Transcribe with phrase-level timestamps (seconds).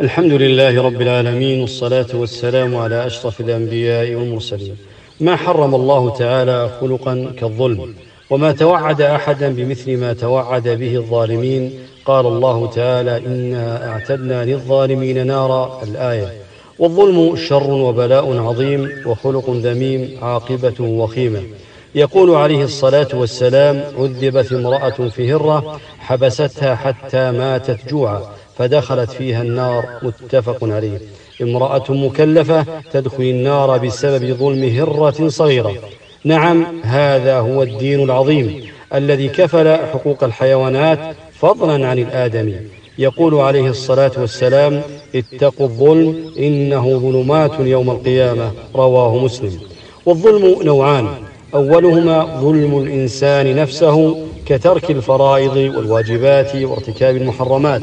[0.00, 4.76] الحمد لله رب العالمين والصلاة والسلام على أشرف الأنبياء والمرسلين.
[5.20, 7.94] ما حرم الله تعالى خلقا كالظلم
[8.30, 11.72] وما توعد أحدا بمثل ما توعد به الظالمين.
[12.04, 16.32] قال الله تعالى إنا أعتدنا للظالمين نارا الآية.
[16.78, 21.42] والظلم شر وبلاء عظيم وخلق ذميم عاقبة وخيمة.
[21.94, 29.84] يقول عليه الصلاة والسلام عذبت امرأة في هرة حبستها حتى ماتت جوعا فدخلت فيها النار
[30.02, 30.98] متفق عليه.
[31.42, 35.74] امرأة مكلفة تدخل النار بسبب ظلم هرة صغيرة.
[36.24, 40.98] نعم هذا هو الدين العظيم الذي كفل حقوق الحيوانات
[41.32, 42.56] فضلا عن الآدمي
[42.98, 44.82] يقول عليه الصلاة والسلام
[45.14, 48.52] اتقوا الظلم إنه ظلمات يوم القيامة.
[48.74, 49.60] رواه مسلم.
[50.06, 51.08] والظلم نوعان.
[51.54, 57.82] أولهما ظلم الإنسان نفسه كترك الفرائض والواجبات وارتكاب المحرمات.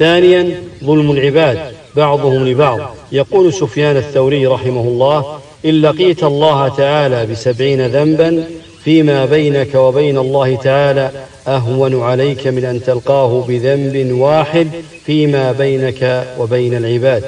[0.00, 1.58] ثانيا ظلم العباد
[1.96, 2.80] بعضهم لبعض.
[3.12, 8.44] يقول سفيان الثوري رحمه الله إن لقيت الله تعالى بسبعين ذنبا
[8.84, 11.10] فيما بينك وبين الله تعالى
[11.48, 14.68] أهون عليك من أن تلقاه بذنب واحد
[15.06, 17.24] فيما بينك وبين العباد.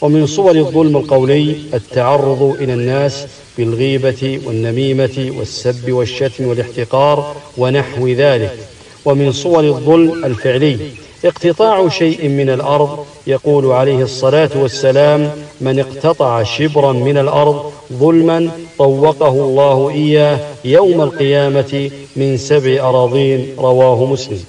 [0.00, 3.26] ومن صور الظلم القولي التعرض إلى الناس
[3.58, 8.58] بالغيبة والنميمة والسب والشتم والاحتقار ونحو ذلك.
[9.04, 10.78] ومن صور الظلم الفعلي
[11.24, 15.30] اقتطاع شيء من الأرض يقول عليه الصلاة والسلام
[15.60, 24.04] من اقتطع شبرا من الأرض ظلما طوقه الله إياه يوم القيامة من سبع أراضين رواه
[24.04, 24.44] مسلم.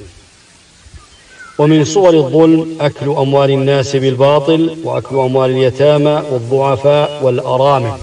[1.59, 7.97] ومن صور الظلم أكل أموال الناس بالباطل وأكل أموال اليتامى والضعفاء والأرامل.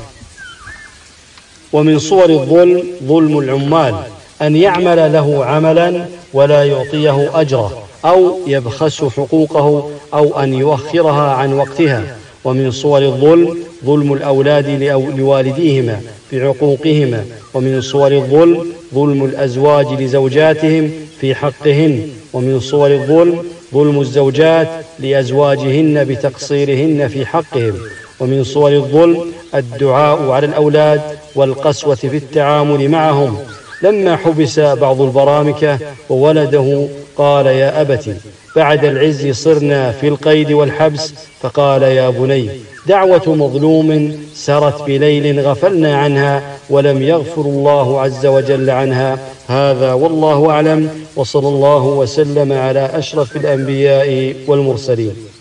[1.73, 3.95] ومن صور الظلم ظلم العمال
[4.43, 7.83] أن يعمل له عملا ولا يعطيه أجره.
[8.05, 12.17] أو يبخس حقوقه أو أن يؤخرها عن وقتها.
[12.45, 14.69] ومن صور الظلم ظلم الأولاد
[15.17, 16.01] لوالديهما
[16.31, 20.91] في عقوقهما ومن صور الظلم ظلم الأزواج لزوجاتهم
[21.21, 22.09] في حقهن.
[22.33, 23.45] ومن صور الظلم
[23.75, 27.75] ظلم الزوجات لأزواجهن بتقصيرهن في حقهم.
[28.21, 31.01] ومن صور الظلم الدعاء على الأولاد
[31.35, 33.39] والقسوة في التعامل معهم.
[33.83, 35.79] لما حبس بعض البرامكة
[36.09, 38.17] وولده قال يا أبت
[38.57, 41.15] بعد العز صرنا في القيد والحبس.
[41.41, 42.49] فقال يا بني
[42.87, 49.19] دعوة مظلوم سرت بليل غفلنا عنها ولم يغفر الله عز وجل عنها.
[49.49, 50.91] هذا والله أعلم.
[51.17, 55.32] وصلى الله وسلم على أشرف الأنبياء والمرسلين.